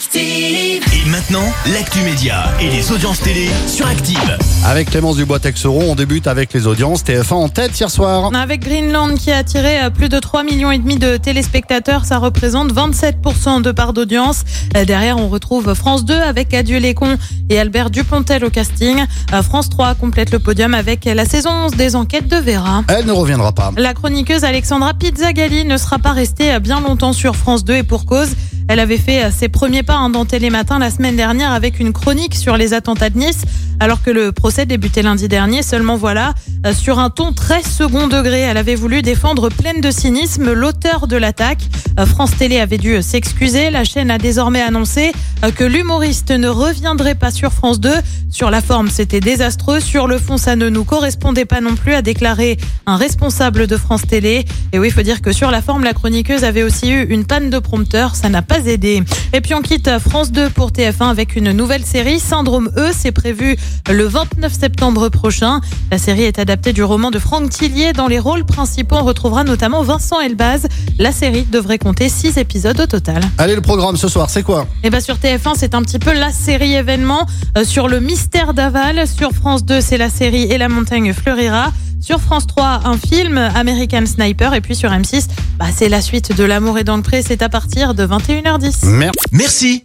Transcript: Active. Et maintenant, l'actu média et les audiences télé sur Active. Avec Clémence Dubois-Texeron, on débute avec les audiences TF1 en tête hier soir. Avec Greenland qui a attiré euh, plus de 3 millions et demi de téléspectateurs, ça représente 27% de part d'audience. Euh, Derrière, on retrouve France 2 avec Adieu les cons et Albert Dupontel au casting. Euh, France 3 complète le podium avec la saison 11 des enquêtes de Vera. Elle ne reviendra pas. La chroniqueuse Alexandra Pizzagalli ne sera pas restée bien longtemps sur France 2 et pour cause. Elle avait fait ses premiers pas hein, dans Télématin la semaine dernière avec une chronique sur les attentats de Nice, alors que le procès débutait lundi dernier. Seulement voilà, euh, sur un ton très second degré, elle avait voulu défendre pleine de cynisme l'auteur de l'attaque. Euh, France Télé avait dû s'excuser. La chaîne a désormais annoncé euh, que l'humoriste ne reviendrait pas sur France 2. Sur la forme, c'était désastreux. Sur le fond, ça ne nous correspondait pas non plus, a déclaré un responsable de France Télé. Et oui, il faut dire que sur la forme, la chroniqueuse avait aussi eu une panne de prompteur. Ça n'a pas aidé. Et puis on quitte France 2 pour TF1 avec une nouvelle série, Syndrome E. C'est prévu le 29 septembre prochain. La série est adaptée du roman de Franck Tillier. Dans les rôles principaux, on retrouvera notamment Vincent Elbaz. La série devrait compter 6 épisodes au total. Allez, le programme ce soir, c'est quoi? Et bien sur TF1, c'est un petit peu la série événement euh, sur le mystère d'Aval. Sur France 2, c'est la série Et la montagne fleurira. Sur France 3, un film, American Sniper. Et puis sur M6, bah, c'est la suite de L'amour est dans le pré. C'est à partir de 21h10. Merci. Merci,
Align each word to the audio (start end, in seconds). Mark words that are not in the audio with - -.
Active. 0.00 0.82
Et 0.94 1.10
maintenant, 1.10 1.44
l'actu 1.74 2.00
média 2.00 2.44
et 2.58 2.70
les 2.70 2.90
audiences 2.90 3.20
télé 3.20 3.50
sur 3.66 3.86
Active. 3.86 4.38
Avec 4.64 4.88
Clémence 4.88 5.16
Dubois-Texeron, 5.16 5.90
on 5.90 5.94
débute 5.94 6.26
avec 6.26 6.54
les 6.54 6.66
audiences 6.66 7.04
TF1 7.04 7.34
en 7.34 7.48
tête 7.50 7.78
hier 7.78 7.90
soir. 7.90 8.30
Avec 8.34 8.62
Greenland 8.62 9.18
qui 9.18 9.30
a 9.30 9.36
attiré 9.36 9.78
euh, 9.78 9.90
plus 9.90 10.08
de 10.08 10.18
3 10.18 10.42
millions 10.42 10.70
et 10.70 10.78
demi 10.78 10.96
de 10.96 11.18
téléspectateurs, 11.18 12.06
ça 12.06 12.16
représente 12.16 12.72
27% 12.72 13.60
de 13.60 13.72
part 13.72 13.92
d'audience. 13.92 14.44
Euh, 14.74 14.86
Derrière, 14.86 15.18
on 15.18 15.28
retrouve 15.28 15.74
France 15.74 16.06
2 16.06 16.14
avec 16.14 16.54
Adieu 16.54 16.78
les 16.78 16.94
cons 16.94 17.18
et 17.50 17.58
Albert 17.58 17.90
Dupontel 17.90 18.42
au 18.46 18.48
casting. 18.48 19.04
Euh, 19.34 19.42
France 19.42 19.68
3 19.68 19.96
complète 19.96 20.30
le 20.30 20.38
podium 20.38 20.72
avec 20.72 21.04
la 21.04 21.26
saison 21.26 21.50
11 21.50 21.72
des 21.72 21.94
enquêtes 21.94 22.28
de 22.28 22.36
Vera. 22.36 22.84
Elle 22.88 23.04
ne 23.04 23.12
reviendra 23.12 23.52
pas. 23.52 23.70
La 23.76 23.92
chroniqueuse 23.92 24.44
Alexandra 24.44 24.94
Pizzagalli 24.94 25.66
ne 25.66 25.76
sera 25.76 25.98
pas 25.98 26.12
restée 26.12 26.58
bien 26.58 26.80
longtemps 26.80 27.12
sur 27.12 27.36
France 27.36 27.66
2 27.66 27.74
et 27.74 27.82
pour 27.82 28.06
cause. 28.06 28.30
Elle 28.72 28.78
avait 28.78 28.98
fait 28.98 29.32
ses 29.32 29.48
premiers 29.48 29.82
pas 29.82 29.96
hein, 29.96 30.10
dans 30.10 30.24
Télématin 30.24 30.78
la 30.78 30.90
semaine 30.90 31.16
dernière 31.16 31.50
avec 31.50 31.80
une 31.80 31.92
chronique 31.92 32.36
sur 32.36 32.56
les 32.56 32.72
attentats 32.72 33.10
de 33.10 33.18
Nice, 33.18 33.42
alors 33.80 34.02
que 34.02 34.10
le 34.10 34.30
procès 34.30 34.66
débutait 34.66 35.02
lundi 35.02 35.26
dernier. 35.26 35.62
Seulement 35.62 35.96
voilà, 35.96 36.34
euh, 36.66 36.74
sur 36.74 36.98
un 36.98 37.08
ton 37.08 37.32
très 37.32 37.62
second 37.62 38.06
degré, 38.06 38.40
elle 38.40 38.58
avait 38.58 38.74
voulu 38.74 39.00
défendre 39.00 39.48
pleine 39.48 39.80
de 39.80 39.90
cynisme 39.90 40.52
l'auteur 40.52 41.06
de 41.06 41.16
l'attaque. 41.16 41.62
Euh, 41.98 42.04
France 42.04 42.32
Télé 42.36 42.60
avait 42.60 42.78
dû 42.78 43.02
s'excuser. 43.02 43.70
La 43.70 43.84
chaîne 43.84 44.10
a 44.10 44.18
désormais 44.18 44.60
annoncé 44.60 45.12
euh, 45.44 45.50
que 45.50 45.64
l'humoriste 45.64 46.30
ne 46.30 46.48
reviendrait 46.48 47.14
pas 47.14 47.30
sur 47.30 47.52
France 47.52 47.80
2. 47.80 47.90
Sur 48.30 48.50
la 48.50 48.60
forme, 48.60 48.90
c'était 48.90 49.20
désastreux. 49.20 49.80
Sur 49.80 50.06
le 50.06 50.18
fond, 50.18 50.36
ça 50.36 50.56
ne 50.56 50.68
nous 50.68 50.84
correspondait 50.84 51.46
pas 51.46 51.62
non 51.62 51.74
plus, 51.74 51.94
a 51.94 52.02
déclaré 52.02 52.58
un 52.86 52.96
responsable 52.96 53.66
de 53.66 53.76
France 53.78 54.02
Télé. 54.06 54.44
Et 54.72 54.78
oui, 54.78 54.88
il 54.88 54.92
faut 54.92 55.02
dire 55.02 55.22
que 55.22 55.32
sur 55.32 55.50
la 55.50 55.62
forme, 55.62 55.84
la 55.84 55.94
chroniqueuse 55.94 56.44
avait 56.44 56.62
aussi 56.62 56.90
eu 56.90 57.06
une 57.06 57.24
panne 57.24 57.48
de 57.48 57.58
prompteur. 57.58 58.14
Ça 58.14 58.28
n'a 58.28 58.42
pas 58.42 58.66
aidé. 58.66 59.02
Et 59.32 59.40
puis 59.40 59.54
on 59.54 59.62
quitte 59.62 59.90
France 59.98 60.32
2 60.32 60.50
pour 60.50 60.70
TF1 60.70 61.08
avec 61.08 61.34
une 61.34 61.52
nouvelle 61.52 61.84
série, 61.84 62.20
Syndrome 62.20 62.70
E. 62.76 62.90
C'est 62.92 63.12
prévu 63.12 63.56
le 63.90 64.04
29 64.04 64.52
septembre 64.52 65.08
prochain. 65.08 65.60
La 65.90 65.98
série 65.98 66.22
est 66.22 66.38
adaptée 66.38 66.72
du 66.72 66.82
roman 66.82 67.10
de 67.10 67.18
Franck 67.18 67.50
Tillier. 67.50 67.92
Dans 67.92 68.06
les 68.06 68.18
rôles 68.18 68.44
principaux, 68.44 68.96
on 68.96 69.04
retrouvera 69.04 69.44
notamment 69.44 69.82
Vincent 69.82 70.20
Elbaz. 70.20 70.66
La 70.98 71.12
série 71.12 71.44
devrait 71.44 71.78
compter 71.78 72.08
6 72.08 72.38
épisodes 72.38 72.80
au 72.80 72.86
total. 72.86 73.22
Allez, 73.38 73.54
le 73.54 73.60
programme 73.60 73.96
ce 73.96 74.08
soir, 74.08 74.30
c'est 74.30 74.42
quoi? 74.42 74.66
Et 74.82 74.90
bien 74.90 75.00
sur 75.00 75.16
TF1, 75.16 75.54
c'est 75.56 75.74
un 75.74 75.82
petit 75.82 75.98
peu 75.98 76.12
la 76.12 76.32
série 76.32 76.74
événement 76.74 77.26
euh, 77.58 77.64
sur 77.64 77.88
le 77.88 78.00
mystère 78.00 78.54
d'Aval. 78.54 79.06
Sur 79.06 79.32
France 79.32 79.64
2, 79.64 79.80
c'est 79.80 79.98
la 79.98 80.10
série 80.10 80.42
Et 80.42 80.58
la 80.58 80.68
montagne 80.68 81.12
fleurira. 81.12 81.72
Sur 82.00 82.18
France 82.20 82.46
3, 82.46 82.82
un 82.84 82.96
film, 82.96 83.36
American 83.36 84.06
Sniper. 84.06 84.54
Et 84.54 84.60
puis 84.60 84.74
sur 84.74 84.90
M6, 84.90 85.26
bah, 85.58 85.66
c'est 85.74 85.88
la 85.88 86.00
suite 86.00 86.34
de 86.34 86.44
L'amour 86.44 86.78
est 86.78 86.84
dans 86.84 86.96
le 86.96 87.02
pré. 87.02 87.22
C'est 87.22 87.42
à 87.42 87.48
partir 87.48 87.94
de 87.94 88.06
21h10. 88.06 88.86
Merci. 88.86 89.18
Merci, 89.32 89.84